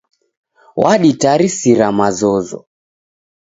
[0.81, 2.59] Waditarisira mazozo.